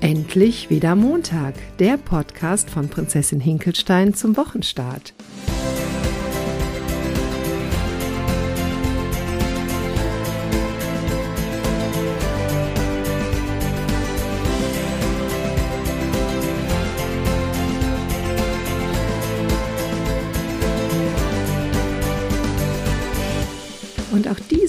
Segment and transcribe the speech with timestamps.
[0.00, 5.14] Endlich wieder Montag, der Podcast von Prinzessin Hinkelstein zum Wochenstart.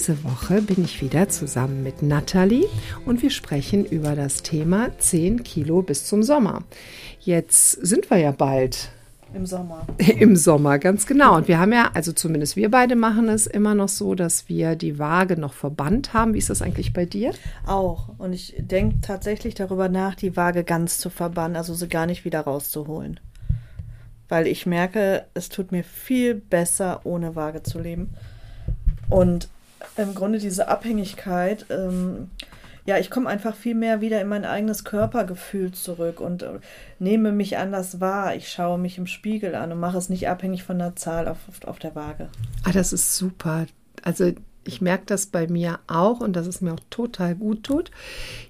[0.06, 2.68] Diese Woche bin ich wieder zusammen mit Nathalie
[3.06, 6.62] und wir sprechen über das Thema 10 Kilo bis zum Sommer.
[7.18, 8.90] Jetzt sind wir ja bald.
[9.34, 9.84] Im Sommer.
[9.98, 11.34] Im Sommer, ganz genau.
[11.34, 14.76] Und wir haben ja, also zumindest wir beide machen es immer noch so, dass wir
[14.76, 16.34] die Waage noch verbannt haben.
[16.34, 17.32] Wie ist das eigentlich bei dir?
[17.66, 18.10] Auch.
[18.18, 22.24] Und ich denke tatsächlich darüber nach, die Waage ganz zu verbannen, also sie gar nicht
[22.24, 23.18] wieder rauszuholen.
[24.28, 28.10] Weil ich merke, es tut mir viel besser, ohne Waage zu leben.
[29.08, 29.48] Und
[29.96, 32.30] im Grunde diese Abhängigkeit, ähm,
[32.86, 36.60] ja, ich komme einfach viel mehr wieder in mein eigenes Körpergefühl zurück und äh,
[37.00, 38.36] nehme mich anders wahr.
[38.36, 41.38] Ich schaue mich im Spiegel an und mache es nicht abhängig von der Zahl auf,
[41.64, 42.28] auf der Waage.
[42.64, 43.66] Ah, das ist super.
[44.02, 47.90] Also ich merke das bei mir auch und dass es mir auch total gut tut.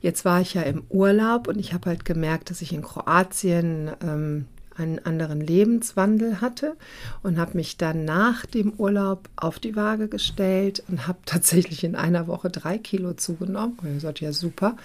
[0.02, 3.90] Jetzt war ich ja im Urlaub und ich habe halt gemerkt, dass ich in Kroatien
[4.02, 4.46] ähm,
[4.78, 6.76] einen anderen Lebenswandel hatte
[7.22, 11.96] und habe mich dann nach dem Urlaub auf die Waage gestellt und habe tatsächlich in
[11.96, 13.78] einer Woche drei Kilo zugenommen.
[13.82, 14.76] Und ich sagte, ja super.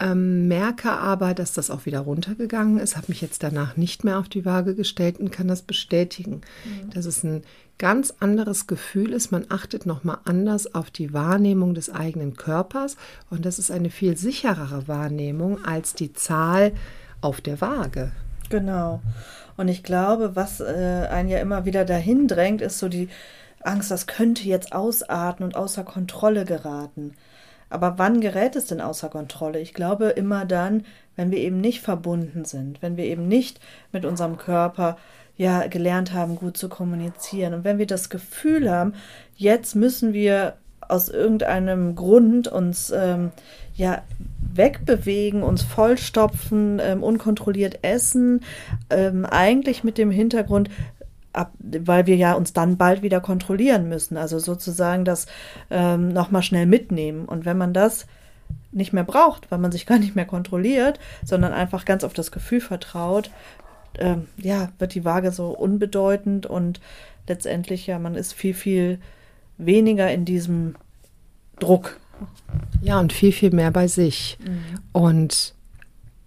[0.00, 4.20] Ähm, merke aber, dass das auch wieder runtergegangen ist, habe mich jetzt danach nicht mehr
[4.20, 6.90] auf die Waage gestellt und kann das bestätigen, mhm.
[6.90, 7.42] dass es ein
[7.78, 9.32] ganz anderes Gefühl ist.
[9.32, 12.96] Man achtet nochmal anders auf die Wahrnehmung des eigenen Körpers
[13.28, 16.72] und das ist eine viel sicherere Wahrnehmung als die Zahl
[17.20, 18.12] auf der Waage.
[18.48, 19.00] Genau.
[19.56, 23.08] Und ich glaube, was äh, einen ja immer wieder dahin drängt, ist so die
[23.62, 27.14] Angst, das könnte jetzt ausarten und außer Kontrolle geraten.
[27.70, 29.60] Aber wann gerät es denn außer Kontrolle?
[29.60, 30.84] Ich glaube immer dann,
[31.16, 33.60] wenn wir eben nicht verbunden sind, wenn wir eben nicht
[33.92, 34.96] mit unserem Körper
[35.36, 37.54] ja gelernt haben, gut zu kommunizieren.
[37.54, 38.94] Und wenn wir das Gefühl haben,
[39.36, 40.56] jetzt müssen wir
[40.88, 43.30] aus irgendeinem Grund uns ähm,
[43.74, 44.02] ja
[44.40, 48.40] wegbewegen, uns vollstopfen, ähm, unkontrolliert essen,
[48.90, 50.70] ähm, eigentlich mit dem Hintergrund,
[51.32, 55.26] ab, weil wir ja uns dann bald wieder kontrollieren müssen, also sozusagen das
[55.70, 57.26] ähm, nochmal schnell mitnehmen.
[57.26, 58.06] Und wenn man das
[58.72, 62.32] nicht mehr braucht, weil man sich gar nicht mehr kontrolliert, sondern einfach ganz auf das
[62.32, 63.30] Gefühl vertraut,
[63.98, 66.80] ähm, ja, wird die Waage so unbedeutend und
[67.26, 68.98] letztendlich ja, man ist viel, viel
[69.58, 70.74] weniger in diesem
[71.58, 71.98] Druck.
[72.80, 74.38] Ja, und viel, viel mehr bei sich.
[74.44, 74.80] Mhm.
[74.92, 75.54] Und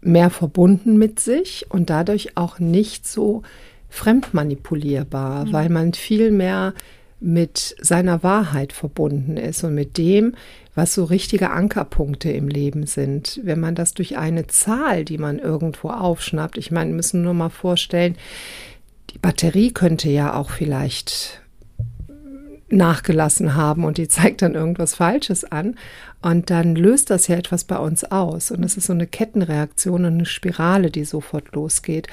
[0.01, 3.43] mehr verbunden mit sich und dadurch auch nicht so
[3.89, 5.53] fremdmanipulierbar, mhm.
[5.53, 6.73] weil man viel mehr
[7.19, 10.33] mit seiner Wahrheit verbunden ist und mit dem,
[10.73, 13.39] was so richtige Ankerpunkte im Leben sind.
[13.43, 17.35] Wenn man das durch eine Zahl, die man irgendwo aufschnappt, ich meine, wir müssen nur
[17.35, 18.15] mal vorstellen,
[19.11, 21.40] die Batterie könnte ja auch vielleicht
[22.71, 25.75] nachgelassen haben und die zeigt dann irgendwas Falsches an.
[26.21, 28.51] Und dann löst das ja etwas bei uns aus.
[28.51, 32.07] Und es ist so eine Kettenreaktion und eine Spirale, die sofort losgeht.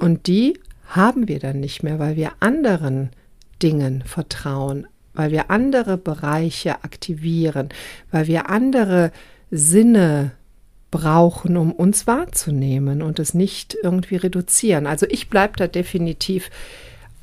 [0.00, 3.10] Und die haben wir dann nicht mehr, weil wir anderen
[3.62, 7.70] Dingen vertrauen, weil wir andere Bereiche aktivieren,
[8.10, 9.12] weil wir andere
[9.50, 10.32] Sinne
[10.90, 14.86] brauchen, um uns wahrzunehmen und es nicht irgendwie reduzieren.
[14.86, 16.50] Also ich bleibe da definitiv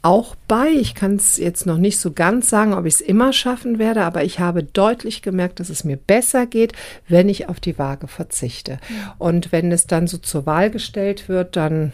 [0.01, 0.69] auch bei.
[0.69, 4.03] Ich kann es jetzt noch nicht so ganz sagen, ob ich es immer schaffen werde,
[4.03, 6.73] aber ich habe deutlich gemerkt, dass es mir besser geht,
[7.07, 8.79] wenn ich auf die Waage verzichte.
[9.19, 11.93] Und wenn es dann so zur Wahl gestellt wird, dann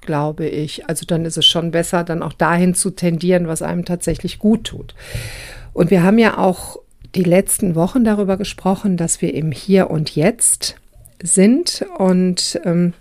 [0.00, 3.84] glaube ich, also dann ist es schon besser, dann auch dahin zu tendieren, was einem
[3.84, 4.94] tatsächlich gut tut.
[5.72, 6.78] Und wir haben ja auch
[7.14, 10.76] die letzten Wochen darüber gesprochen, dass wir im Hier und Jetzt
[11.22, 12.92] sind und ähm,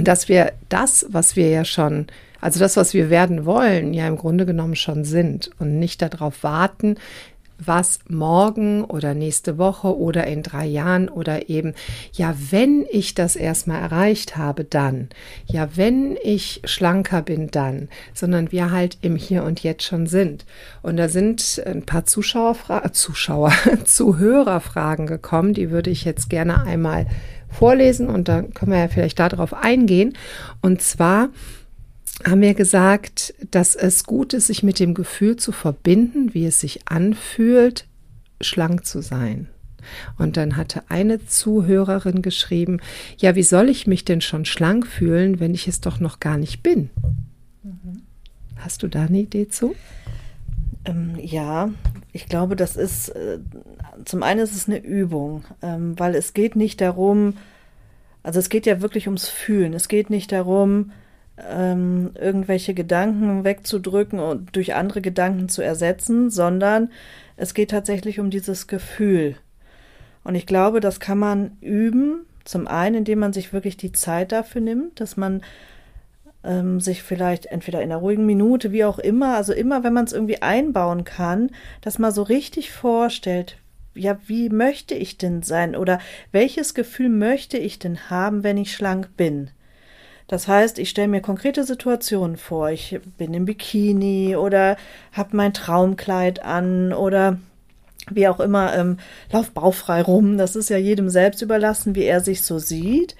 [0.00, 2.06] dass wir das, was wir ja schon
[2.40, 6.42] also das, was wir werden wollen, ja im Grunde genommen schon sind und nicht darauf
[6.42, 6.96] warten,
[7.58, 11.74] was morgen oder nächste Woche oder in drei Jahren oder eben,
[12.12, 15.08] ja, wenn ich das erstmal erreicht habe, dann,
[15.46, 20.44] ja, wenn ich schlanker bin, dann, sondern wir halt im Hier und Jetzt schon sind.
[20.82, 23.52] Und da sind ein paar Zuschauerfragen, Zuschauer,
[23.84, 27.06] Zuhörerfragen gekommen, die würde ich jetzt gerne einmal
[27.48, 30.14] vorlesen und dann können wir ja vielleicht darauf eingehen.
[30.60, 31.30] Und zwar,
[32.24, 36.60] haben wir gesagt, dass es gut ist, sich mit dem Gefühl zu verbinden, wie es
[36.60, 37.86] sich anfühlt,
[38.40, 39.48] schlank zu sein.
[40.18, 42.80] Und dann hatte eine Zuhörerin geschrieben,
[43.18, 46.38] ja, wie soll ich mich denn schon schlank fühlen, wenn ich es doch noch gar
[46.38, 46.90] nicht bin?
[47.62, 48.02] Mhm.
[48.56, 49.76] Hast du da eine Idee zu?
[50.86, 51.70] Ähm, ja,
[52.12, 53.38] ich glaube, das ist, äh,
[54.04, 57.34] zum einen ist es eine Übung, ähm, weil es geht nicht darum,
[58.22, 59.72] Also es geht ja wirklich ums Fühlen.
[59.72, 60.90] Es geht nicht darum,
[61.38, 66.90] ähm, irgendwelche Gedanken wegzudrücken und durch andere Gedanken zu ersetzen, sondern
[67.36, 69.36] es geht tatsächlich um dieses Gefühl.
[70.24, 72.26] Und ich glaube, das kann man üben.
[72.44, 75.42] Zum einen, indem man sich wirklich die Zeit dafür nimmt, dass man
[76.44, 80.04] ähm, sich vielleicht entweder in einer ruhigen Minute, wie auch immer, also immer, wenn man
[80.04, 81.50] es irgendwie einbauen kann,
[81.80, 83.58] dass man so richtig vorstellt,
[83.94, 85.98] ja, wie möchte ich denn sein oder
[86.30, 89.50] welches Gefühl möchte ich denn haben, wenn ich schlank bin?
[90.28, 92.70] Das heißt, ich stelle mir konkrete Situationen vor.
[92.70, 94.76] Ich bin im Bikini oder
[95.12, 97.38] habe mein Traumkleid an oder
[98.10, 98.98] wie auch immer, ähm,
[99.32, 100.38] lauf bauchfrei rum.
[100.38, 103.16] Das ist ja jedem selbst überlassen, wie er sich so sieht.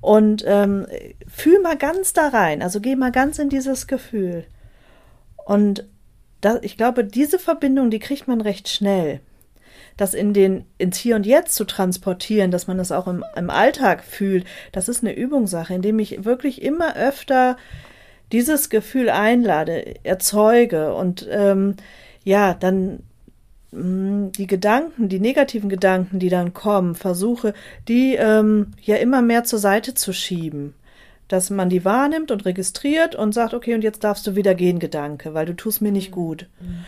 [0.00, 0.86] Und ähm,
[1.26, 4.44] fühl mal ganz da rein, also geh mal ganz in dieses Gefühl.
[5.44, 5.84] Und
[6.40, 9.20] da, ich glaube, diese Verbindung, die kriegt man recht schnell
[9.98, 13.50] das in den, ins Hier und Jetzt zu transportieren, dass man das auch im, im
[13.50, 17.58] Alltag fühlt, das ist eine Übungssache, indem ich wirklich immer öfter
[18.32, 21.74] dieses Gefühl einlade, erzeuge und ähm,
[22.24, 23.00] ja, dann
[23.72, 27.52] mh, mm, die Gedanken, die negativen Gedanken, die dann kommen, versuche,
[27.88, 30.74] die ähm, ja immer mehr zur Seite zu schieben.
[31.26, 34.78] Dass man die wahrnimmt und registriert und sagt, okay, und jetzt darfst du wieder gehen,
[34.78, 36.46] Gedanke, weil du tust mir nicht gut.
[36.60, 36.84] Mhm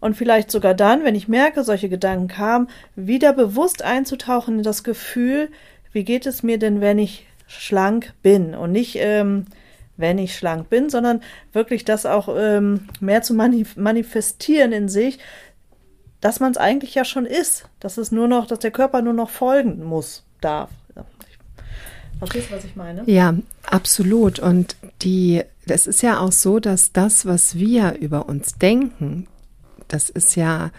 [0.00, 4.84] und vielleicht sogar dann, wenn ich merke, solche Gedanken kamen, wieder bewusst einzutauchen in das
[4.84, 5.50] Gefühl,
[5.92, 9.46] wie geht es mir denn, wenn ich schlank bin und nicht, ähm,
[9.96, 11.22] wenn ich schlank bin, sondern
[11.52, 15.18] wirklich das auch ähm, mehr zu manif manifestieren in sich,
[16.20, 19.12] dass man es eigentlich ja schon ist, dass es nur noch, dass der Körper nur
[19.12, 20.70] noch folgen muss, darf.
[22.18, 23.02] Verstehst du, was ich meine?
[23.06, 23.34] Ja,
[23.70, 24.38] absolut.
[24.38, 29.28] Und die, es ist ja auch so, dass das, was wir über uns denken,
[29.88, 30.70] das ist ja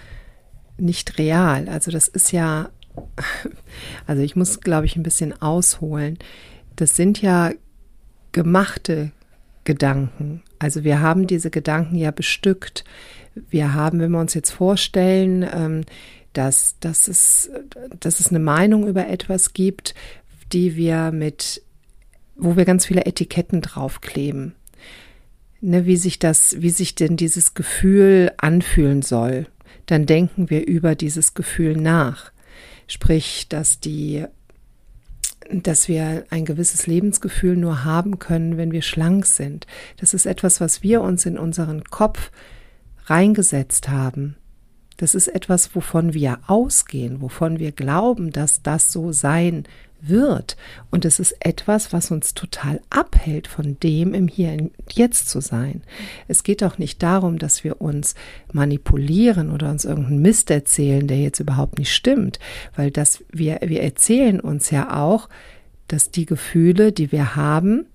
[0.78, 1.70] nicht real.
[1.70, 2.70] Also das ist ja,
[4.06, 6.18] also ich muss, glaube ich, ein bisschen ausholen.
[6.76, 7.52] Das sind ja
[8.32, 9.12] gemachte
[9.64, 10.44] Gedanken.
[10.60, 12.84] Also wir haben diese Gedanken ja bestückt.
[13.50, 15.82] Wir haben, wenn wir uns jetzt vorstellen, ähm,
[16.34, 17.50] dass, dass, es,
[18.00, 19.96] dass es eine Meinung über etwas gibt,
[20.54, 21.64] die wir mit,
[22.36, 24.54] wo wir ganz viele Etiketten draufkleben
[25.62, 29.48] ne, wie sich das, wie sich denn dieses Gefühl anfühlen soll,
[29.86, 32.32] dann denken wir über dieses Gefühl nach.
[32.88, 34.26] Sprich, dass die,
[35.52, 39.68] dass wir ein gewisses Lebensgefühl nur haben können, wenn wir schlank sind.
[39.98, 42.32] Das ist etwas, was wir uns in unseren Kopf
[43.06, 44.36] reingesetzt haben.
[44.98, 49.66] Das ist etwas, wovon wir ausgehen, wovon wir glauben, dass das so sein
[50.02, 50.58] wird.
[50.92, 55.42] Und es ist etwas, was uns total abhält von dem, im Hier und Jetzt zu
[55.42, 55.82] sein.
[56.28, 58.16] Es geht auch nicht darum, dass wir uns
[58.52, 62.40] manipulieren oder uns irgendeinen Mist erzählen, der jetzt überhaupt nicht stimmt,
[62.76, 65.30] weil das, wir, wir erzählen uns ja auch,
[65.88, 67.86] dass die Gefühle, die wir haben,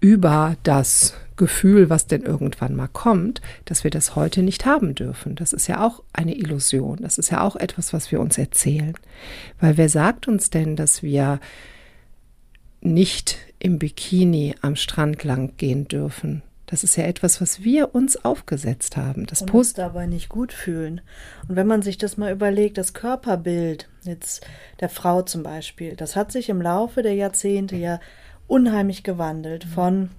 [0.00, 5.34] über das Gefühl, was denn irgendwann mal kommt, dass wir das heute nicht haben dürfen.
[5.34, 6.98] Das ist ja auch eine Illusion.
[7.00, 8.94] Das ist ja auch etwas, was wir uns erzählen.
[9.58, 11.40] Weil wer sagt uns denn, dass wir
[12.82, 16.42] nicht im Bikini am Strand lang gehen dürfen?
[16.66, 19.24] Das ist ja etwas, was wir uns aufgesetzt haben.
[19.24, 21.00] Das und uns dabei nicht gut fühlen.
[21.48, 24.46] Und wenn man sich das mal überlegt, das Körperbild jetzt
[24.80, 28.00] der Frau zum Beispiel, das hat sich im Laufe der Jahrzehnte ja
[28.46, 30.10] unheimlich gewandelt von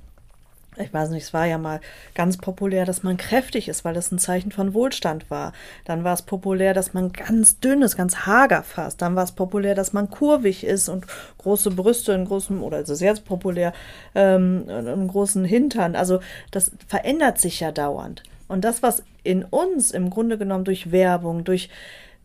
[0.79, 1.81] ich weiß nicht, es war ja mal
[2.15, 5.53] ganz populär, dass man kräftig ist, weil das ein Zeichen von Wohlstand war.
[5.85, 9.01] Dann war es populär, dass man ganz dünn ist, ganz hager fast.
[9.01, 11.05] Dann war es populär, dass man kurvig ist und
[11.37, 13.73] große Brüste in großem, oder es ist jetzt populär,
[14.15, 15.95] ähm, einen großen Hintern.
[15.95, 16.19] Also
[16.51, 18.23] das verändert sich ja dauernd.
[18.47, 21.69] Und das, was in uns im Grunde genommen durch Werbung, durch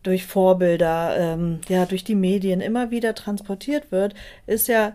[0.05, 4.13] durch Vorbilder, ähm, ja, durch die Medien immer wieder transportiert wird,
[4.45, 4.93] ist ja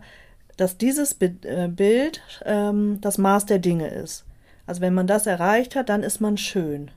[0.60, 4.26] dass dieses äh, Bild ähm, das Maß der Dinge ist.
[4.66, 6.90] Also wenn man das erreicht hat, dann ist man schön.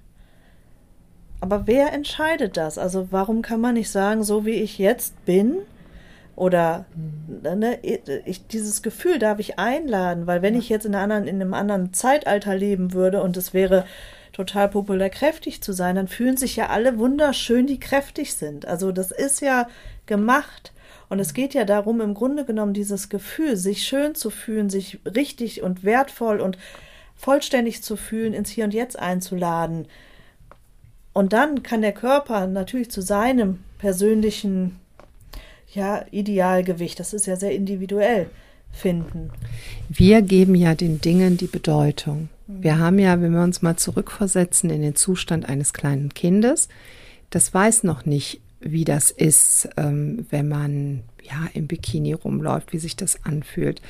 [1.40, 2.78] Aber wer entscheidet das?
[2.78, 5.60] Also warum kann man nicht sagen, so wie ich jetzt bin?
[6.36, 7.60] Oder mhm.
[7.60, 11.54] ne, ich, dieses Gefühl darf ich einladen, weil wenn ich jetzt in, anderen, in einem
[11.54, 13.86] anderen Zeitalter leben würde und es wäre
[14.34, 18.66] total populär kräftig zu sein, dann fühlen sich ja alle wunderschön, die kräftig sind.
[18.66, 19.68] Also das ist ja
[20.06, 20.74] gemacht.
[21.14, 25.00] Und es geht ja darum, im Grunde genommen dieses Gefühl, sich schön zu fühlen, sich
[25.06, 26.58] richtig und wertvoll und
[27.16, 29.86] vollständig zu fühlen, ins Hier und Jetzt einzuladen.
[31.14, 34.80] Und dann kann der Körper natürlich zu seinem persönlichen
[35.72, 38.32] ja, Idealgewicht, das ist ja sehr individuell,
[38.72, 39.30] finden.
[39.90, 42.30] Wir geben ja den Dingen die Bedeutung.
[42.48, 46.70] Wir haben ja, wenn wir uns mal zurückversetzen in den Zustand eines kleinen Kindes,
[47.30, 52.80] das weiß noch nicht, wie das ist, ähm, wenn man ja im Bikini rumläuft, wie
[52.80, 53.82] sich das anfühlt.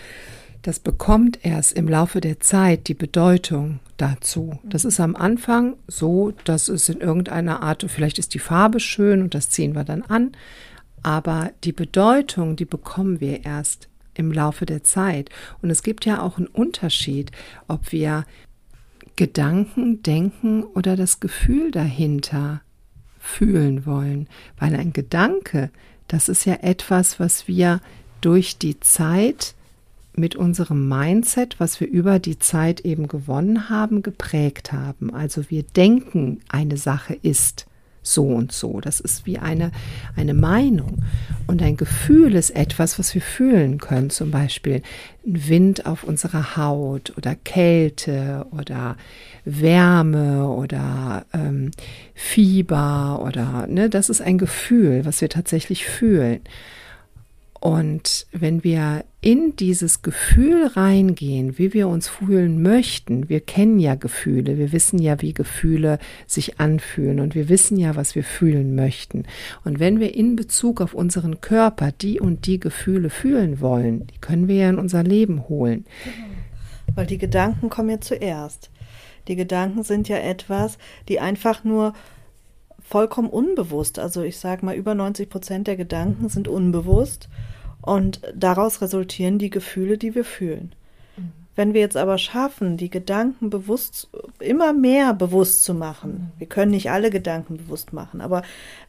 [0.62, 4.60] Das bekommt erst im Laufe der Zeit die Bedeutung dazu.
[4.64, 9.22] Das ist am Anfang so, dass es in irgendeiner Art, vielleicht ist die Farbe schön
[9.22, 10.32] und das ziehen wir dann an,
[11.02, 15.30] aber die Bedeutung, die bekommen wir erst im Laufe der Zeit.
[15.62, 17.32] Und es gibt ja auch einen Unterschied,
[17.68, 18.26] ob wir
[19.16, 22.62] Gedanken, Denken oder das Gefühl dahinter
[23.24, 24.28] fühlen wollen.
[24.60, 25.72] Weil ein Gedanke,
[26.08, 27.80] das ist ja etwas, was wir
[28.22, 29.56] durch die Zeit
[30.16, 35.14] mit unserem Mindset, was wir über die Zeit eben gewonnen haben, geprägt haben.
[35.14, 37.66] Also wir denken, eine Sache ist
[38.04, 38.80] so und so.
[38.82, 39.72] Das ist wie eine,
[40.16, 41.04] eine Meinung.
[41.48, 44.10] Und ein Gefühl ist etwas, was wir fühlen können.
[44.10, 44.84] Zum Beispiel
[45.26, 48.98] ein Wind auf unserer Haut oder Kälte oder
[49.46, 51.72] Wärme oder ähm,
[52.14, 56.42] Fieber oder, ne, das ist ein Gefühl, was wir tatsächlich fühlen.
[57.64, 63.96] Und wenn wir in dieses Gefühl reingehen, wie wir uns fühlen möchten, wir kennen ja
[63.96, 68.76] Gefühle, wir wissen ja, wie Gefühle sich anfühlen und wir wissen ja, was wir fühlen
[68.76, 69.24] möchten.
[69.64, 74.20] Und wenn wir in Bezug auf unseren Körper die und die Gefühle fühlen wollen, die
[74.20, 75.86] können wir ja in unser Leben holen.
[76.04, 76.96] Genau.
[76.96, 78.72] Weil die Gedanken kommen ja zuerst.
[79.30, 80.78] Die Gedanken sind ja etwas,
[81.08, 81.94] die einfach nur
[82.82, 87.30] vollkommen unbewusst, also ich sage mal, über 90 Prozent der Gedanken sind unbewusst
[87.84, 90.74] und daraus resultieren die Gefühle, die wir fühlen.
[91.18, 91.34] Mhm.
[91.56, 94.10] Wenn wir jetzt aber schaffen, die Gedanken bewusst,
[94.40, 96.40] immer mehr bewusst zu machen, mhm.
[96.40, 98.42] wir können nicht alle Gedanken bewusst machen, aber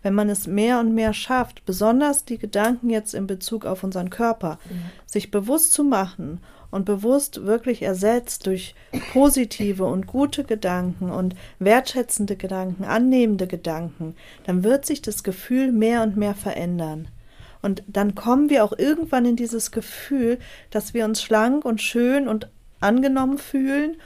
[0.02, 4.10] wenn man es mehr und mehr schafft, besonders die Gedanken jetzt in Bezug auf unseren
[4.10, 4.82] Körper, mhm.
[5.06, 6.38] sich bewusst zu machen
[6.70, 8.76] und bewusst wirklich ersetzt durch
[9.12, 14.14] positive und gute Gedanken und wertschätzende Gedanken, annehmende Gedanken,
[14.46, 17.08] dann wird sich das Gefühl mehr und mehr verändern.
[17.64, 20.38] Und dann kommen wir auch irgendwann in dieses Gefühl,
[20.71, 22.49] dass wir uns schlank und schön und
[22.80, 23.97] angenommen fühlen,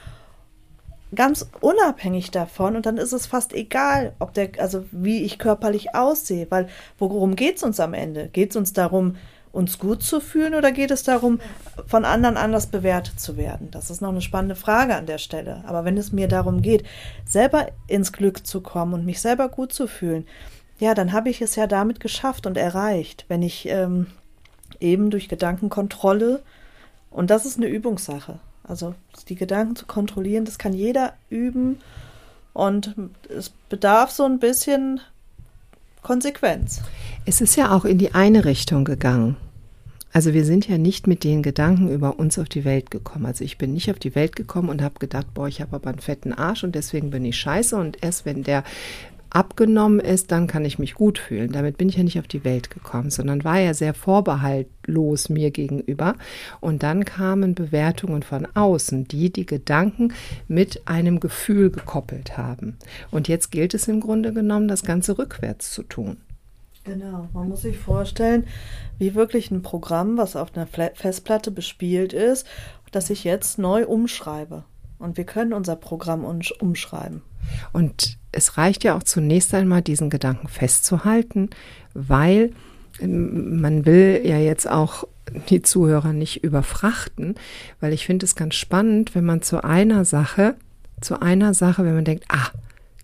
[1.15, 2.77] ganz unabhängig davon.
[2.77, 7.37] Und dann ist es fast egal, ob der, also wie ich körperlich aussehe, weil worum
[7.37, 8.29] geht es uns am Ende?
[8.29, 9.17] Geht es uns darum,
[9.50, 11.41] uns gut zu fühlen oder geht es darum,
[11.87, 13.71] von anderen anders bewertet zu werden?
[13.71, 15.65] Das ist noch eine spannende Frage an der Stelle.
[15.67, 16.85] Aber wenn es mir darum geht,
[17.27, 20.27] selber ins Glück zu kommen und mich selber gut zu fühlen,
[20.78, 24.06] ja, dann habe ich es ja damit geschafft und erreicht, wenn ich ähm,
[24.80, 26.42] eben durch Gedankenkontrolle,
[27.11, 28.94] und das ist eine Übungssache, also
[29.28, 31.80] die Gedanken zu kontrollieren, das kann jeder üben
[32.52, 32.94] und
[33.28, 35.00] es bedarf so ein bisschen
[36.02, 36.80] Konsequenz.
[37.25, 39.37] Es ist ja auch in die eine Richtung gegangen.
[40.12, 43.26] Also wir sind ja nicht mit den Gedanken über uns auf die Welt gekommen.
[43.26, 45.90] Also ich bin nicht auf die Welt gekommen und habe gedacht, boah, ich habe aber
[45.90, 48.64] einen fetten Arsch und deswegen bin ich scheiße und erst wenn der
[49.30, 51.52] abgenommen ist, dann kann ich mich gut fühlen.
[51.52, 55.50] Damit bin ich ja nicht auf die Welt gekommen, sondern war ja sehr vorbehaltlos mir
[55.50, 56.14] gegenüber.
[56.61, 60.12] Und dann kamen Bewertungen von außen, die die Gedanken
[60.47, 62.76] mit einem Gefühl gekoppelt haben.
[63.11, 66.18] Und jetzt gilt es im Grunde genommen, das Ganze rückwärts zu tun.
[66.85, 68.47] Genau, man muss sich vorstellen,
[68.99, 72.47] wie wirklich ein Programm, was auf einer Festplatte bespielt ist,
[72.90, 74.64] das ich jetzt neu umschreibe.
[74.99, 77.23] Und wir können unser Programm umschreiben.
[77.73, 81.50] Und es reicht ja auch zunächst einmal, diesen Gedanken festzuhalten,
[81.95, 82.52] weil
[83.00, 85.05] ähm, man will ja jetzt auch
[85.49, 87.35] die Zuhörer nicht überfrachten,
[87.81, 90.57] weil ich finde es ganz spannend, wenn man zu einer Sache,
[91.00, 92.50] zu einer Sache, wenn man denkt, ah,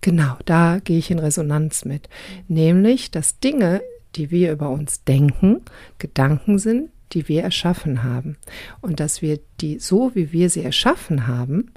[0.00, 2.08] genau, da gehe ich in Resonanz mit,
[2.48, 3.82] nämlich, dass Dinge,
[4.16, 5.60] die wir über uns denken,
[5.98, 8.36] Gedanken sind, die wir erschaffen haben.
[8.80, 11.70] Und dass wir die, so wie wir sie erschaffen haben,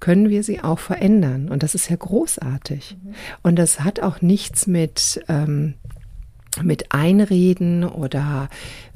[0.00, 1.48] können wir sie auch verändern.
[1.48, 2.96] Und das ist ja großartig.
[3.02, 3.14] Mhm.
[3.42, 5.74] Und das hat auch nichts mit, ähm,
[6.62, 8.48] mit Einreden oder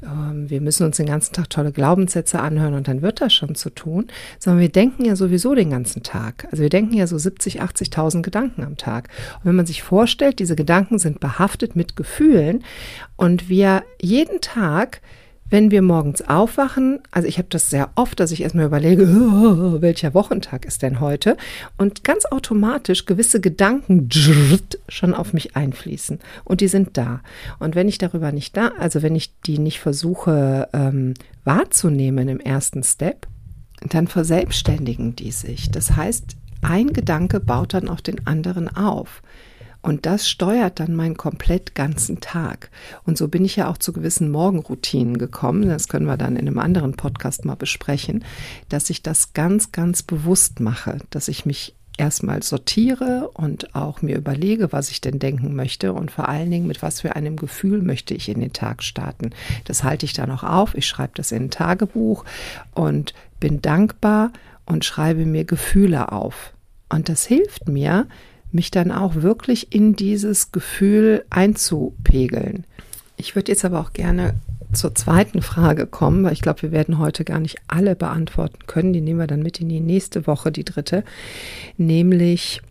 [0.03, 3.55] ähm, wir müssen uns den ganzen Tag tolle Glaubenssätze anhören und dann wird das schon
[3.55, 4.07] zu tun,
[4.39, 6.47] sondern wir denken ja sowieso den ganzen Tag.
[6.51, 9.09] Also wir denken ja so 70, 80.000 Gedanken am Tag.
[9.39, 12.63] Und wenn man sich vorstellt, diese Gedanken sind behaftet mit Gefühlen
[13.15, 15.01] und wir jeden Tag
[15.51, 19.05] wenn wir morgens aufwachen, also ich habe das sehr oft, dass ich erstmal überlege,
[19.81, 21.37] welcher Wochentag ist denn heute?
[21.77, 24.09] Und ganz automatisch gewisse Gedanken
[24.87, 26.19] schon auf mich einfließen.
[26.45, 27.19] Und die sind da.
[27.59, 32.39] Und wenn ich darüber nicht da, also wenn ich die nicht versuche ähm, wahrzunehmen im
[32.39, 33.27] ersten Step,
[33.89, 35.69] dann verselbstständigen die sich.
[35.69, 39.21] Das heißt, ein Gedanke baut dann auf den anderen auf.
[39.81, 42.69] Und das steuert dann meinen komplett ganzen Tag.
[43.05, 45.67] Und so bin ich ja auch zu gewissen Morgenroutinen gekommen.
[45.67, 48.23] Das können wir dann in einem anderen Podcast mal besprechen,
[48.69, 54.17] dass ich das ganz, ganz bewusst mache, dass ich mich erstmal sortiere und auch mir
[54.17, 57.81] überlege, was ich denn denken möchte und vor allen Dingen, mit was für einem Gefühl
[57.81, 59.31] möchte ich in den Tag starten.
[59.65, 60.73] Das halte ich dann auch auf.
[60.75, 62.25] Ich schreibe das in ein Tagebuch
[62.73, 64.31] und bin dankbar
[64.65, 66.53] und schreibe mir Gefühle auf.
[66.89, 68.07] Und das hilft mir,
[68.53, 72.65] mich dann auch wirklich in dieses Gefühl einzupegeln.
[73.17, 74.33] Ich würde jetzt aber auch gerne
[74.73, 78.93] zur zweiten Frage kommen, weil ich glaube, wir werden heute gar nicht alle beantworten können.
[78.93, 81.03] Die nehmen wir dann mit in die nächste Woche, die dritte,
[81.77, 82.61] nämlich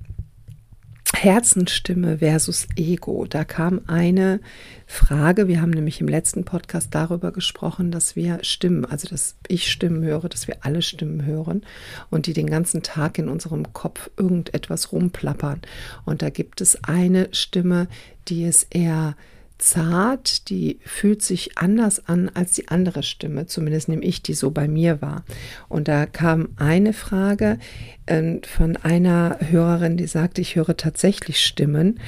[1.15, 3.27] Herzensstimme versus Ego.
[3.29, 4.41] Da kam eine
[4.87, 5.49] Frage.
[5.49, 10.03] Wir haben nämlich im letzten Podcast darüber gesprochen, dass wir Stimmen, also dass ich Stimmen
[10.03, 11.63] höre, dass wir alle Stimmen hören
[12.11, 15.61] und die den ganzen Tag in unserem Kopf irgendetwas rumplappern.
[16.05, 17.89] Und da gibt es eine Stimme,
[18.29, 19.15] die ist eher
[19.63, 23.47] zart, die fühlt sich anders an als die andere Stimme.
[23.47, 25.25] Zumindest nehme ich die so bei mir wahr.
[25.69, 27.59] Und da kam eine Frage
[28.07, 32.01] äh, von einer Hörerin, die sagte, ich höre tatsächlich Stimmen.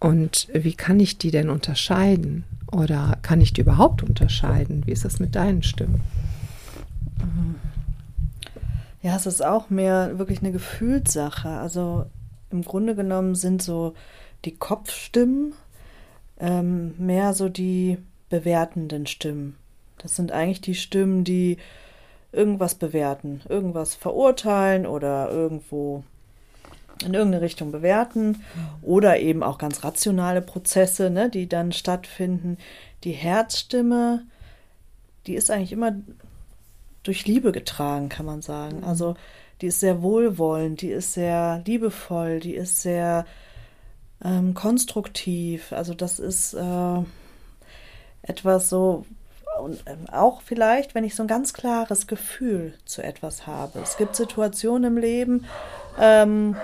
[0.00, 2.44] Und wie kann ich die denn unterscheiden?
[2.70, 4.86] Oder kann ich die überhaupt unterscheiden?
[4.86, 6.00] Wie ist das mit deinen Stimmen?
[9.02, 11.48] Ja, es ist auch mehr wirklich eine Gefühlssache.
[11.48, 12.06] Also
[12.50, 13.94] im Grunde genommen sind so
[14.44, 15.52] die Kopfstimmen
[16.38, 19.56] ähm, mehr so die bewertenden Stimmen.
[19.98, 21.58] Das sind eigentlich die Stimmen, die
[22.32, 26.04] irgendwas bewerten, irgendwas verurteilen oder irgendwo
[27.04, 28.44] in irgendeine Richtung bewerten
[28.82, 32.58] oder eben auch ganz rationale Prozesse, ne, die dann stattfinden.
[33.04, 34.24] Die Herzstimme,
[35.26, 35.92] die ist eigentlich immer
[37.04, 38.84] durch Liebe getragen, kann man sagen.
[38.84, 39.14] Also
[39.60, 43.26] die ist sehr wohlwollend, die ist sehr liebevoll, die ist sehr
[44.24, 45.72] ähm, konstruktiv.
[45.72, 47.02] Also das ist äh,
[48.22, 49.04] etwas so,
[49.60, 53.80] und ähm, auch vielleicht, wenn ich so ein ganz klares Gefühl zu etwas habe.
[53.80, 55.44] Es gibt Situationen im Leben
[55.98, 56.56] ähm,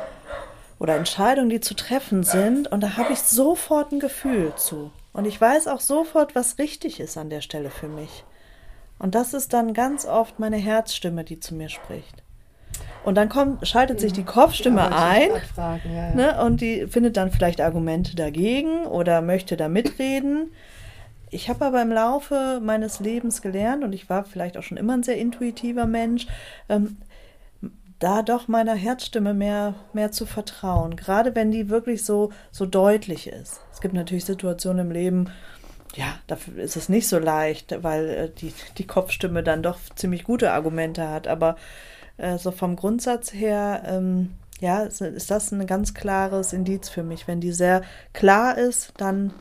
[0.79, 4.91] oder Entscheidungen, die zu treffen sind, und da habe ich sofort ein Gefühl zu.
[5.13, 8.25] Und ich weiß auch sofort, was richtig ist an der Stelle für mich.
[8.99, 12.23] Und das ist dann ganz oft meine Herzstimme, die zu mir spricht.
[13.05, 16.15] Und dann kommt, schaltet sich die Kopfstimme ja, ein fragen, ja, ja.
[16.15, 20.51] Ne, und die findet dann vielleicht Argumente dagegen oder möchte da mitreden.
[21.31, 24.95] Ich habe aber im Laufe meines Lebens gelernt, und ich war vielleicht auch schon immer
[24.95, 26.27] ein sehr intuitiver Mensch,
[26.69, 26.97] ähm,
[27.99, 30.97] da doch meiner Herzstimme mehr, mehr zu vertrauen.
[30.97, 33.61] Gerade wenn die wirklich so, so deutlich ist.
[33.73, 35.31] Es gibt natürlich Situationen im Leben,
[35.97, 40.25] ja, dafür ist es nicht so leicht, weil äh, die, die Kopfstimme dann doch ziemlich
[40.25, 41.29] gute Argumente hat.
[41.29, 41.57] Aber
[42.17, 47.03] äh, so vom Grundsatz her, ähm, ja, ist, ist das ein ganz klares Indiz für
[47.03, 47.27] mich.
[47.27, 49.33] Wenn die sehr klar ist, dann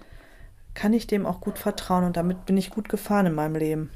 [0.74, 3.92] kann ich dem auch gut vertrauen und damit bin ich gut gefahren in meinem Leben.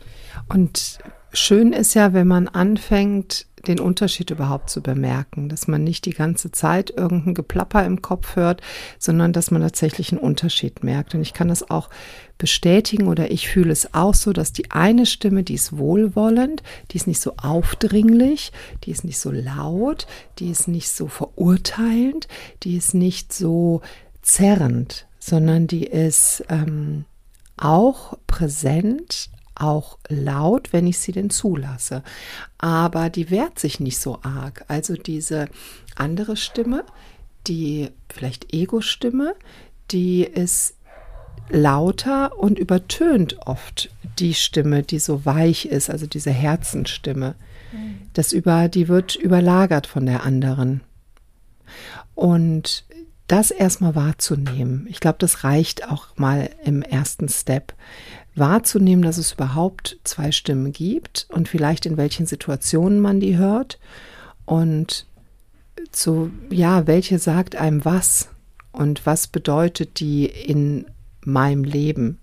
[0.47, 0.99] Und
[1.33, 6.13] schön ist ja, wenn man anfängt, den Unterschied überhaupt zu bemerken, dass man nicht die
[6.13, 8.61] ganze Zeit irgendein Geplapper im Kopf hört,
[8.99, 11.15] sondern dass man tatsächlich einen Unterschied merkt.
[11.15, 11.89] Und ich kann das auch
[12.37, 16.97] bestätigen oder ich fühle es auch so, dass die eine Stimme, die ist wohlwollend, die
[16.97, 18.51] ist nicht so aufdringlich,
[18.83, 20.07] die ist nicht so laut,
[20.39, 22.27] die ist nicht so verurteilend,
[22.63, 23.81] die ist nicht so
[24.21, 27.05] zerrend, sondern die ist ähm,
[27.57, 32.03] auch präsent, auch laut, wenn ich sie denn zulasse.
[32.57, 34.65] Aber die wehrt sich nicht so arg.
[34.67, 35.47] Also diese
[35.95, 36.83] andere Stimme,
[37.47, 39.35] die vielleicht Ego-Stimme,
[39.91, 40.75] die ist
[41.49, 43.89] lauter und übertönt oft
[44.19, 47.35] die Stimme, die so weich ist, also diese Herzenstimme.
[47.71, 48.01] Mhm.
[48.13, 50.81] Das über, die wird überlagert von der anderen.
[52.15, 52.85] Und
[53.27, 57.73] das erstmal wahrzunehmen, ich glaube, das reicht auch mal im ersten Step,
[58.37, 63.79] wahrzunehmen, dass es überhaupt zwei Stimmen gibt und vielleicht in welchen Situationen man die hört
[64.45, 65.05] und
[65.91, 68.29] so, ja, welche sagt einem was
[68.71, 70.85] und was bedeutet die in
[71.21, 72.19] meinem Leben.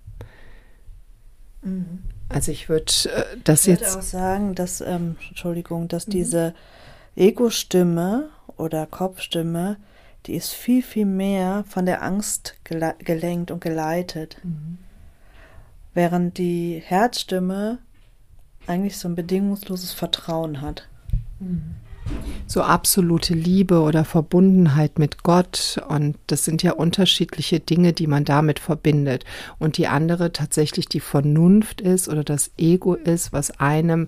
[1.61, 2.03] Mhm.
[2.29, 3.81] Also ich würde äh, das ich jetzt.
[3.81, 6.11] Ich würde auch sagen, dass, ähm, Entschuldigung, dass mhm.
[6.11, 6.53] diese
[7.15, 9.77] Ego-Stimme oder Kopfstimme,
[10.25, 14.37] die ist viel, viel mehr von der Angst gelenkt und geleitet.
[14.43, 14.79] Mhm.
[15.95, 17.79] Während die Herzstimme
[18.67, 20.87] eigentlich so ein bedingungsloses Vertrauen hat.
[22.47, 25.81] So absolute Liebe oder Verbundenheit mit Gott.
[25.87, 29.23] Und das sind ja unterschiedliche Dinge, die man damit verbindet.
[29.57, 34.07] Und die andere tatsächlich die Vernunft ist oder das Ego ist, was einem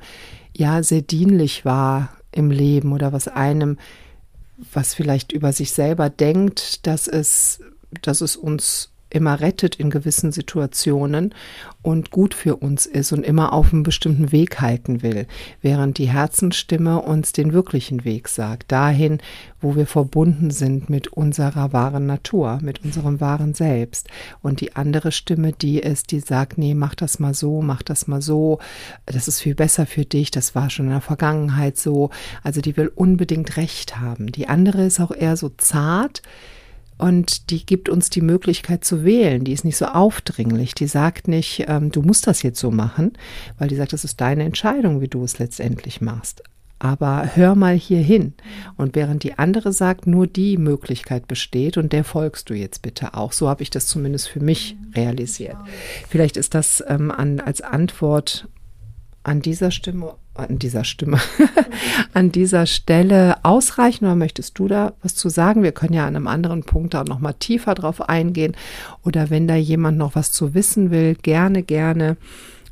[0.55, 3.77] ja sehr dienlich war im Leben oder was einem,
[4.73, 7.61] was vielleicht über sich selber denkt, dass es,
[8.01, 11.33] dass es uns immer rettet in gewissen Situationen
[11.81, 15.27] und gut für uns ist und immer auf einen bestimmten Weg halten will,
[15.61, 19.19] während die Herzensstimme uns den wirklichen Weg sagt, dahin,
[19.61, 24.07] wo wir verbunden sind mit unserer wahren Natur, mit unserem wahren Selbst.
[24.41, 28.07] Und die andere Stimme, die ist, die sagt, nee, mach das mal so, mach das
[28.07, 28.59] mal so,
[29.05, 32.09] das ist viel besser für dich, das war schon in der Vergangenheit so.
[32.43, 34.31] Also die will unbedingt Recht haben.
[34.31, 36.21] Die andere ist auch eher so zart,
[36.97, 39.43] und die gibt uns die Möglichkeit zu wählen.
[39.43, 40.73] Die ist nicht so aufdringlich.
[40.73, 43.13] Die sagt nicht, ähm, du musst das jetzt so machen,
[43.57, 46.41] weil die sagt, das ist deine Entscheidung, wie du es letztendlich machst.
[46.79, 48.33] Aber hör mal hier hin.
[48.77, 53.15] Und während die andere sagt, nur die Möglichkeit besteht und der folgst du jetzt bitte
[53.15, 53.31] auch.
[53.31, 55.57] So habe ich das zumindest für mich realisiert.
[56.07, 58.47] Vielleicht ist das ähm, an, als Antwort
[59.23, 61.19] an dieser Stimme, an dieser Stimme,
[62.13, 65.63] an dieser Stelle ausreichen oder möchtest du da was zu sagen?
[65.63, 68.55] Wir können ja an einem anderen Punkt da nochmal tiefer drauf eingehen
[69.03, 72.17] oder wenn da jemand noch was zu wissen will, gerne, gerne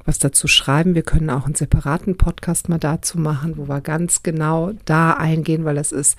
[0.05, 0.95] was dazu schreiben.
[0.95, 5.65] Wir können auch einen separaten Podcast mal dazu machen, wo wir ganz genau da eingehen,
[5.65, 6.17] weil das ist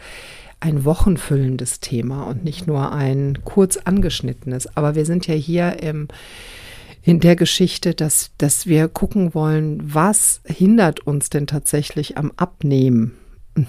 [0.60, 4.76] ein wochenfüllendes Thema und nicht nur ein kurz angeschnittenes.
[4.76, 6.08] Aber wir sind ja hier im
[7.06, 13.16] in der Geschichte, dass, dass wir gucken wollen, was hindert uns denn tatsächlich am Abnehmen?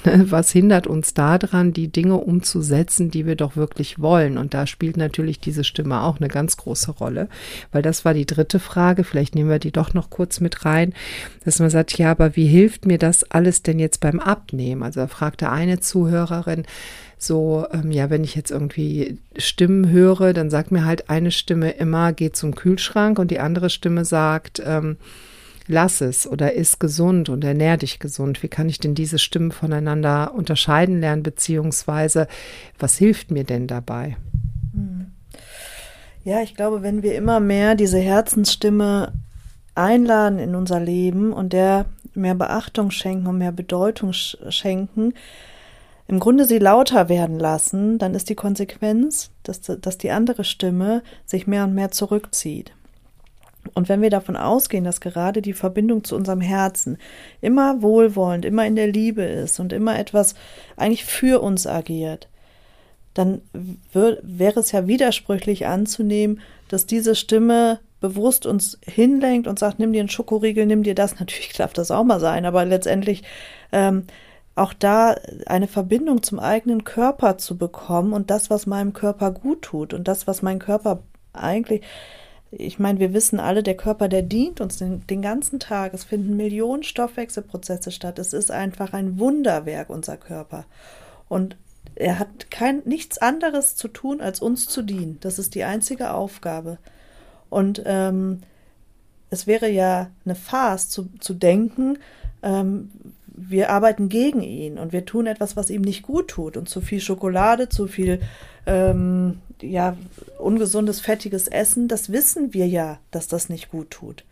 [0.06, 4.38] Was hindert uns daran, die Dinge umzusetzen, die wir doch wirklich wollen?
[4.38, 7.30] Und da spielt natürlich diese Stimme auch eine ganz große Rolle,
[7.71, 9.06] weil das war die dritte Frage.
[9.06, 10.93] Vielleicht nehmen wir die doch noch kurz mit rein,
[11.45, 14.84] dass man sagt, ja, aber wie hilft mir das alles denn jetzt beim Abnehmen?
[14.84, 16.63] Also da fragte eine Zuhörerin,
[17.17, 21.71] so, ähm, ja, wenn ich jetzt irgendwie Stimmen höre, dann sagt mir halt eine Stimme
[21.71, 24.97] immer, geh zum Kühlschrank und die andere Stimme sagt, ähm,
[25.68, 28.42] lass es oder ist gesund und ernähr dich gesund.
[28.44, 32.28] Wie kann ich denn diese Stimmen voneinander unterscheiden lernen, beziehungsweise
[32.80, 34.18] was hilft mir denn dabei?
[36.24, 39.14] Ja, ich glaube, wenn wir immer mehr diese Herzensstimme
[39.76, 45.14] einladen in unser Leben und der mehr Beachtung schenken und mehr Bedeutung schenken,
[46.08, 51.04] im Grunde sie lauter werden lassen, dann ist die Konsequenz, dass, dass die andere Stimme
[51.26, 52.74] sich mehr und mehr zurückzieht.
[53.74, 56.98] Und wenn wir davon ausgehen, dass gerade die Verbindung zu unserem Herzen
[57.42, 60.36] immer wohlwollend, immer in der Liebe ist und immer etwas
[60.76, 62.28] eigentlich für uns agiert,
[63.14, 63.42] dann
[63.94, 70.02] wäre es ja widersprüchlich anzunehmen, dass diese Stimme bewusst uns hinlenkt und sagt, nimm dir
[70.02, 71.20] einen Schokoriegel, nimm dir das.
[71.20, 73.24] Natürlich darf das auch mal sein, aber letztendlich
[73.72, 74.04] ähm,
[74.56, 79.62] auch da eine Verbindung zum eigenen Körper zu bekommen und das, was meinem Körper gut
[79.62, 81.00] tut und das, was mein Körper
[81.34, 81.82] eigentlich,
[82.52, 85.94] ich meine, wir wissen alle, der Körper, der dient uns den, den ganzen Tag.
[85.94, 88.20] Es finden Millionen Stoffwechselprozesse statt.
[88.20, 90.66] Es ist einfach ein Wunderwerk, unser Körper.
[91.28, 91.58] Und
[91.96, 95.18] er hat kein, nichts anderes zu tun, als uns zu dienen.
[95.22, 96.78] Das ist die einzige Aufgabe.
[97.50, 98.42] Und ähm,
[99.30, 101.98] es wäre ja eine Farce zu, zu denken,
[102.44, 102.92] ähm,
[103.26, 106.58] wir arbeiten gegen ihn und wir tun etwas, was ihm nicht gut tut.
[106.58, 108.22] Und zu viel Schokolade, zu viel
[108.66, 109.98] ähm, ja,
[110.39, 114.24] ungesundes, fettiges Essen, das wissen wir ja, dass das nicht gut tut.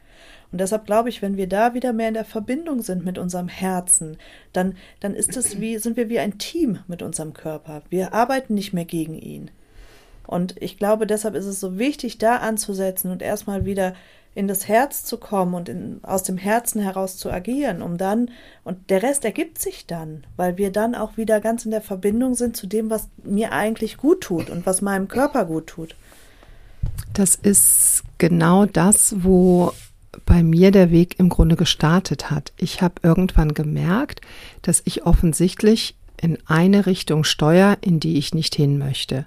[0.52, 3.48] Und deshalb glaube ich, wenn wir da wieder mehr in der Verbindung sind mit unserem
[3.48, 4.18] Herzen,
[4.54, 7.82] dann, dann ist es wie, sind wir wie ein Team mit unserem Körper.
[7.90, 9.52] Wir arbeiten nicht mehr gegen ihn.
[10.28, 13.96] Und ich glaube, deshalb ist es so wichtig, da anzusetzen und erstmal wieder
[14.36, 18.30] in das Herz zu kommen und in, aus dem Herzen heraus zu agieren, um dann,
[18.66, 22.36] und der Rest ergibt sich dann, weil wir dann auch wieder ganz in der Verbindung
[22.36, 25.96] sind zu dem, was mir eigentlich gut tut und was meinem Körper gut tut.
[27.14, 29.72] Das ist genau das, wo
[30.26, 32.52] bei mir der Weg im Grunde gestartet hat.
[32.58, 34.20] Ich habe irgendwann gemerkt,
[34.62, 39.26] dass ich offensichtlich in eine Richtung steuere, in die ich nicht hin möchte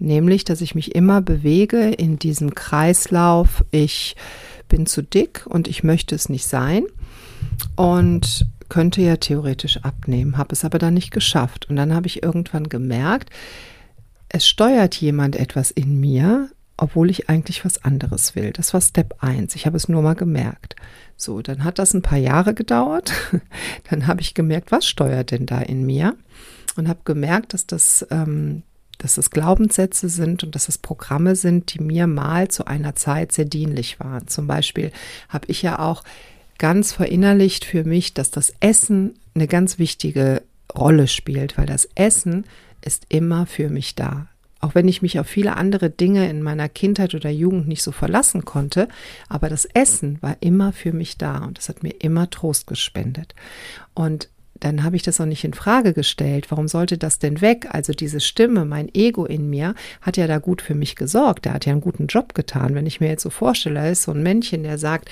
[0.00, 4.16] nämlich dass ich mich immer bewege in diesem Kreislauf, ich
[4.68, 6.84] bin zu dick und ich möchte es nicht sein
[7.76, 11.68] und könnte ja theoretisch abnehmen, habe es aber dann nicht geschafft.
[11.68, 13.30] Und dann habe ich irgendwann gemerkt,
[14.28, 18.52] es steuert jemand etwas in mir, obwohl ich eigentlich was anderes will.
[18.52, 19.54] Das war Step 1.
[19.56, 20.76] Ich habe es nur mal gemerkt.
[21.16, 23.12] So, dann hat das ein paar Jahre gedauert.
[23.90, 26.16] Dann habe ich gemerkt, was steuert denn da in mir?
[26.76, 28.62] Und habe gemerkt, dass das ähm,
[29.02, 33.32] dass es Glaubenssätze sind und dass es Programme sind, die mir mal zu einer Zeit
[33.32, 34.28] sehr dienlich waren.
[34.28, 34.92] Zum Beispiel
[35.28, 36.04] habe ich ja auch
[36.58, 40.42] ganz verinnerlicht für mich, dass das Essen eine ganz wichtige
[40.76, 42.44] Rolle spielt, weil das Essen
[42.82, 44.28] ist immer für mich da.
[44.60, 47.92] Auch wenn ich mich auf viele andere Dinge in meiner Kindheit oder Jugend nicht so
[47.92, 48.88] verlassen konnte,
[49.30, 53.34] aber das Essen war immer für mich da und das hat mir immer Trost gespendet.
[53.94, 54.28] Und
[54.60, 56.50] dann habe ich das auch nicht in Frage gestellt.
[56.50, 57.68] Warum sollte das denn weg?
[57.70, 61.46] Also diese Stimme, mein Ego in mir, hat ja da gut für mich gesorgt.
[61.46, 62.74] Der hat ja einen guten Job getan.
[62.74, 65.10] Wenn ich mir jetzt so vorstelle, ist so ein Männchen, der sagt,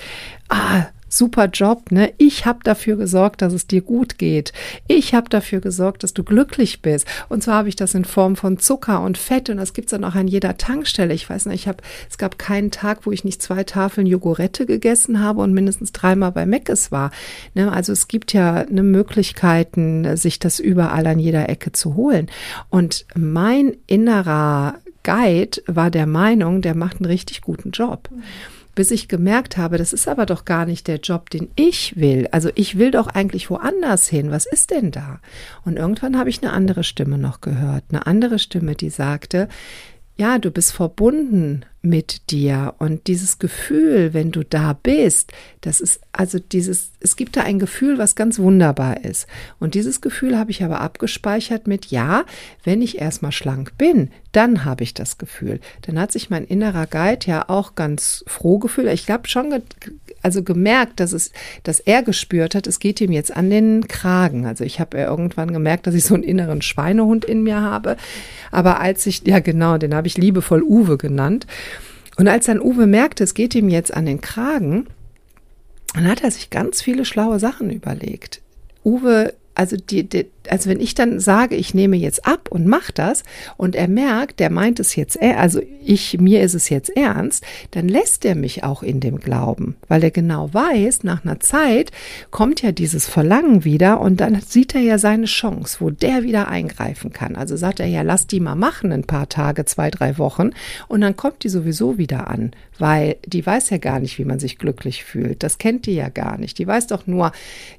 [0.49, 2.13] ah, super Job, ne?
[2.17, 4.53] Ich habe dafür gesorgt, dass es dir gut geht.
[4.87, 7.07] Ich habe dafür gesorgt, dass du glücklich bist.
[7.27, 10.03] Und zwar habe ich das in Form von Zucker und Fett und das gibt's dann
[10.03, 11.13] auch an jeder Tankstelle.
[11.13, 14.65] Ich weiß nicht, ich habe es gab keinen Tag, wo ich nicht zwei Tafeln Jogurette
[14.65, 17.11] gegessen habe und mindestens dreimal bei Meckes war.
[17.53, 17.71] Ne?
[17.71, 22.27] Also es gibt ja eine Möglichkeiten, sich das überall an jeder Ecke zu holen.
[22.69, 28.09] Und mein innerer Guide war der Meinung, der macht einen richtig guten Job.
[28.11, 28.23] Mhm
[28.75, 32.27] bis ich gemerkt habe, das ist aber doch gar nicht der Job, den ich will.
[32.31, 34.31] Also ich will doch eigentlich woanders hin.
[34.31, 35.19] Was ist denn da?
[35.65, 39.49] Und irgendwann habe ich eine andere Stimme noch gehört, eine andere Stimme, die sagte,
[40.19, 46.01] ja, du bist verbunden mit dir und dieses Gefühl, wenn du da bist, das ist
[46.11, 49.27] also dieses, es gibt da ein Gefühl, was ganz wunderbar ist.
[49.61, 52.25] Und dieses Gefühl habe ich aber abgespeichert mit, ja,
[52.65, 55.61] wenn ich erstmal schlank bin, dann habe ich das Gefühl.
[55.83, 58.91] Dann hat sich mein innerer Guide ja auch ganz froh gefühlt.
[58.91, 59.51] Ich habe schon
[60.21, 61.31] also gemerkt, dass es,
[61.63, 64.45] dass er gespürt hat, es geht ihm jetzt an den Kragen.
[64.45, 67.97] Also ich habe irgendwann gemerkt, dass ich so einen inneren Schweinehund in mir habe.
[68.51, 71.47] Aber als ich, ja genau, den habe ich liebevoll Uwe genannt.
[72.17, 74.87] Und als dann Uwe merkte, es geht ihm jetzt an den Kragen,
[75.93, 78.41] dann hat er sich ganz viele schlaue Sachen überlegt.
[78.83, 82.91] Uwe also die, die, also wenn ich dann sage, ich nehme jetzt ab und mache
[82.93, 83.23] das
[83.57, 87.87] und er merkt, der meint es jetzt, also ich, mir ist es jetzt ernst, dann
[87.87, 91.91] lässt er mich auch in dem Glauben, weil er genau weiß, nach einer Zeit
[92.31, 96.47] kommt ja dieses Verlangen wieder und dann sieht er ja seine Chance, wo der wieder
[96.47, 97.35] eingreifen kann.
[97.35, 100.51] Also sagt er ja, lass die mal machen ein paar Tage, zwei, drei Wochen
[100.87, 104.39] und dann kommt die sowieso wieder an, weil die weiß ja gar nicht, wie man
[104.39, 105.43] sich glücklich fühlt.
[105.43, 106.57] Das kennt die ja gar nicht.
[106.57, 107.31] Die weiß doch nur,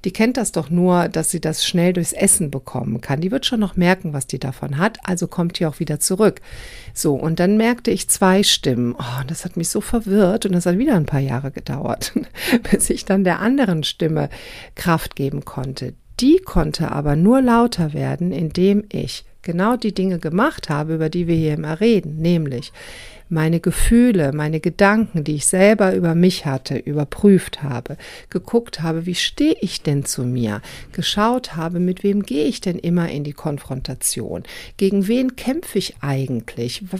[0.05, 3.21] die kennt das doch nur, dass sie das schnell durchs Essen bekommen kann.
[3.21, 6.41] Die wird schon noch merken, was die davon hat, also kommt die auch wieder zurück.
[6.93, 8.95] So, und dann merkte ich zwei Stimmen.
[8.99, 12.13] Oh, das hat mich so verwirrt und das hat wieder ein paar Jahre gedauert,
[12.71, 14.29] bis ich dann der anderen Stimme
[14.75, 15.95] Kraft geben konnte.
[16.21, 21.27] Die konnte aber nur lauter werden, indem ich genau die Dinge gemacht habe, über die
[21.27, 22.73] wir hier immer reden, nämlich
[23.31, 27.97] meine Gefühle, meine Gedanken, die ich selber über mich hatte, überprüft habe,
[28.29, 30.61] geguckt habe, wie stehe ich denn zu mir,
[30.93, 34.43] geschaut habe, mit wem gehe ich denn immer in die Konfrontation,
[34.77, 36.99] gegen wen kämpfe ich eigentlich, wo,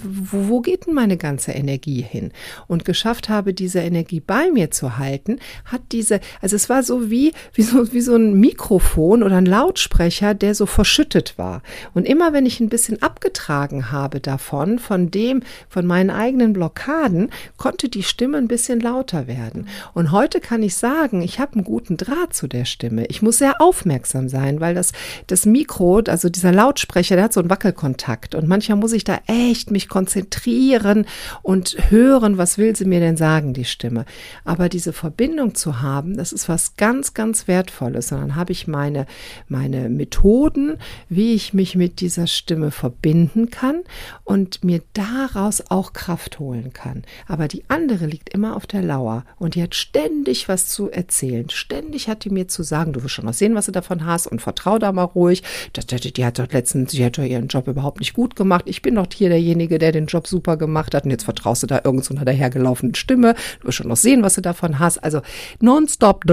[0.49, 2.31] wo geht denn meine ganze Energie hin
[2.69, 7.11] und geschafft habe, diese Energie bei mir zu halten, hat diese, also es war so
[7.11, 11.63] wie, wie so, wie so ein Mikrofon oder ein Lautsprecher, der so verschüttet war.
[11.93, 17.31] Und immer wenn ich ein bisschen abgetragen habe davon, von dem, von meinen eigenen Blockaden
[17.57, 19.69] konnte die Stimme ein bisschen lauter werden.
[19.95, 23.07] Und heute kann ich sagen, ich habe einen guten Draht zu der Stimme.
[23.07, 24.93] Ich muss sehr aufmerksam sein, weil das,
[25.27, 28.35] das Mikro, also dieser Lautsprecher, der hat so einen Wackelkontakt.
[28.35, 31.07] Und manchmal muss ich da echt mich konzentrieren
[31.43, 34.05] und hören, was will sie mir denn sagen, die Stimme.
[34.45, 38.13] Aber diese Verbindung zu haben, das ist was ganz, ganz Wertvolles.
[38.13, 39.07] Und dann habe ich meine,
[39.49, 40.77] meine Methoden,
[41.09, 43.81] wie ich mich mit dieser Stimme verbinden kann
[44.25, 47.05] und mir daraus auch Kraft Kraft holen kann.
[47.29, 51.49] Aber die andere liegt immer auf der Lauer und die hat ständig was zu erzählen.
[51.51, 54.27] Ständig hat die mir zu sagen, du wirst schon noch sehen, was du davon hast
[54.27, 55.45] und vertrau da mal ruhig.
[55.77, 58.65] Die hat doch letztens, sie hat doch ihren Job überhaupt nicht gut gemacht.
[58.67, 61.69] Ich bin doch hier derjenige, der den Job super gemacht hat und jetzt vertraust du
[61.69, 63.37] da irgendeiner dahergelaufenen Stimme.
[63.61, 64.99] Du wirst schon noch sehen, was du davon hast.
[64.99, 65.21] Also
[65.61, 66.25] nonstop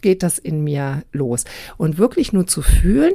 [0.00, 1.42] geht das in mir los.
[1.76, 3.14] Und wirklich nur zu fühlen,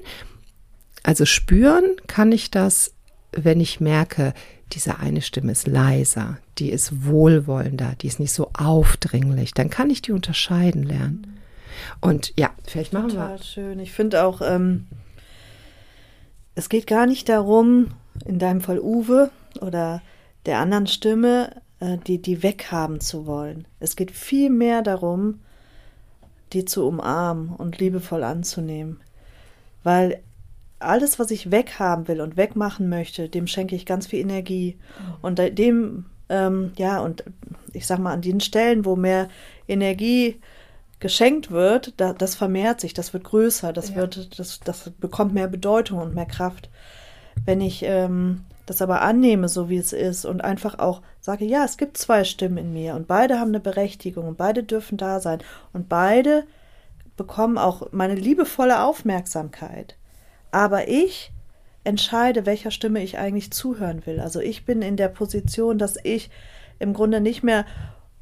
[1.03, 2.93] also spüren kann ich das,
[3.31, 4.33] wenn ich merke,
[4.71, 9.89] diese eine Stimme ist leiser, die ist wohlwollender, die ist nicht so aufdringlich, dann kann
[9.89, 11.39] ich die unterscheiden lernen.
[12.01, 13.37] Und ja, vielleicht machen Total wir.
[13.37, 13.79] Total schön.
[13.79, 14.87] Ich finde auch, ähm,
[16.55, 17.87] es geht gar nicht darum,
[18.25, 20.01] in deinem Fall Uwe oder
[20.45, 23.67] der anderen Stimme, äh, die, die weghaben zu wollen.
[23.79, 25.39] Es geht viel mehr darum,
[26.53, 28.99] die zu umarmen und liebevoll anzunehmen.
[29.83, 30.21] Weil
[30.79, 34.77] alles, was ich weghaben will und wegmachen möchte, dem schenke ich ganz viel Energie.
[34.77, 35.13] Mhm.
[35.21, 37.23] Und dem, ähm, ja, und
[37.73, 39.27] ich sag mal, an den Stellen, wo mehr
[39.67, 40.39] Energie
[40.99, 43.95] geschenkt wird, da, das vermehrt sich, das wird größer, das ja.
[43.97, 46.69] wird, das, das bekommt mehr Bedeutung und mehr Kraft.
[47.45, 51.63] Wenn ich ähm, das aber annehme, so wie es ist, und einfach auch sage, ja,
[51.63, 55.19] es gibt zwei Stimmen in mir und beide haben eine Berechtigung und beide dürfen da
[55.19, 55.39] sein
[55.73, 56.43] und beide
[57.17, 59.98] bekommen auch meine liebevolle Aufmerksamkeit
[60.51, 61.31] aber ich
[61.83, 64.19] entscheide, welcher Stimme ich eigentlich zuhören will.
[64.19, 66.29] Also ich bin in der Position, dass ich
[66.77, 67.65] im Grunde nicht mehr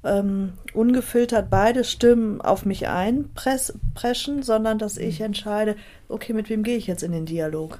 [0.04, 5.76] ähm, ungefiltert beide Stimmen auf mich einpreschen, sondern dass ich entscheide,
[6.08, 7.80] okay, mit wem gehe ich jetzt in den Dialog?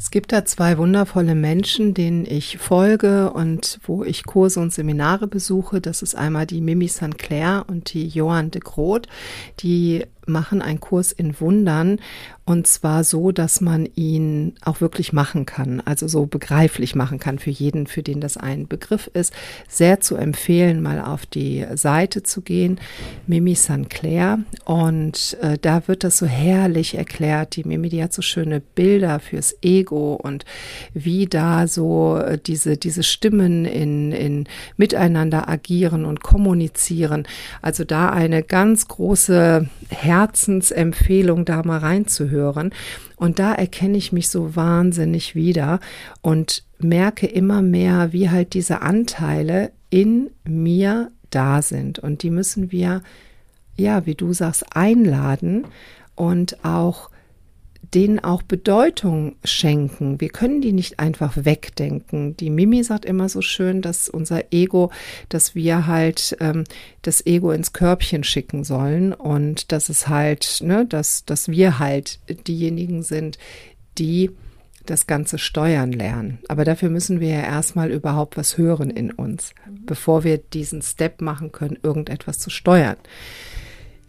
[0.00, 5.26] Es gibt da zwei wundervolle Menschen, denen ich folge und wo ich Kurse und Seminare
[5.26, 5.82] besuche.
[5.82, 7.18] Das ist einmal die Mimi St.
[7.18, 9.08] Clair und die Johann de Groot.
[9.58, 12.00] Die machen einen Kurs in Wundern
[12.50, 17.38] und zwar so, dass man ihn auch wirklich machen kann, also so begreiflich machen kann
[17.38, 19.32] für jeden, für den das ein Begriff ist.
[19.68, 22.80] Sehr zu empfehlen, mal auf die Seite zu gehen,
[23.28, 23.88] Mimi St.
[23.88, 24.40] Clair.
[24.64, 27.54] Und äh, da wird das so herrlich erklärt.
[27.54, 30.44] Die Mimi, die hat so schöne Bilder fürs Ego und
[30.92, 37.28] wie da so äh, diese, diese Stimmen in, in miteinander agieren und kommunizieren.
[37.62, 42.39] Also da eine ganz große Herzensempfehlung, da mal reinzuhören.
[43.16, 45.80] Und da erkenne ich mich so wahnsinnig wieder
[46.22, 51.98] und merke immer mehr, wie halt diese Anteile in mir da sind.
[51.98, 53.02] Und die müssen wir,
[53.76, 55.66] ja, wie du sagst, einladen
[56.14, 57.10] und auch
[57.94, 60.20] denen auch Bedeutung schenken.
[60.20, 62.36] Wir können die nicht einfach wegdenken.
[62.36, 64.90] Die Mimi sagt immer so schön, dass unser Ego,
[65.28, 66.64] dass wir halt ähm,
[67.02, 72.20] das Ego ins Körbchen schicken sollen und dass es halt, ne, dass, dass wir halt
[72.46, 73.38] diejenigen sind,
[73.98, 74.30] die
[74.86, 76.38] das Ganze steuern lernen.
[76.48, 79.52] Aber dafür müssen wir ja erstmal überhaupt was hören in uns,
[79.86, 82.96] bevor wir diesen Step machen können, irgendetwas zu steuern.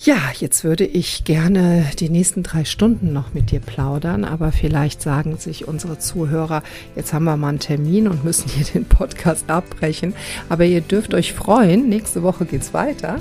[0.03, 4.99] Ja, jetzt würde ich gerne die nächsten drei Stunden noch mit dir plaudern, aber vielleicht
[4.99, 6.63] sagen sich unsere Zuhörer,
[6.95, 10.15] jetzt haben wir mal einen Termin und müssen hier den Podcast abbrechen.
[10.49, 13.19] Aber ihr dürft euch freuen, nächste Woche geht's weiter.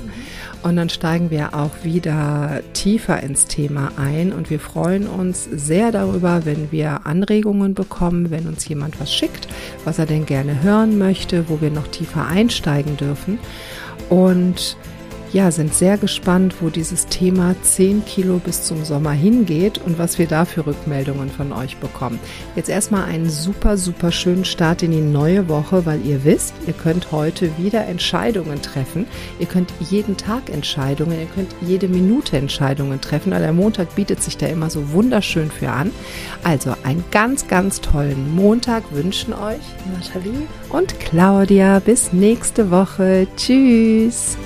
[0.63, 5.91] Und dann steigen wir auch wieder tiefer ins Thema ein und wir freuen uns sehr
[5.91, 9.47] darüber, wenn wir Anregungen bekommen, wenn uns jemand was schickt,
[9.85, 13.37] was er denn gerne hören möchte, wo wir noch tiefer einsteigen dürfen.
[14.09, 14.77] Und
[15.33, 20.19] ja, sind sehr gespannt, wo dieses Thema 10 Kilo bis zum Sommer hingeht und was
[20.19, 22.19] wir da für Rückmeldungen von euch bekommen.
[22.55, 26.73] Jetzt erstmal einen super, super schönen Start in die neue Woche, weil ihr wisst, ihr
[26.73, 29.07] könnt heute wieder Entscheidungen treffen.
[29.39, 34.21] Ihr könnt jeden Tag Entscheidungen, ihr könnt jede Minute Entscheidungen treffen, weil der Montag bietet
[34.21, 35.91] sich da immer so wunderschön für an.
[36.43, 39.61] Also einen ganz, ganz tollen Montag wünschen euch
[39.93, 41.79] Nathalie und Claudia.
[41.79, 43.27] Bis nächste Woche.
[43.37, 44.37] Tschüss.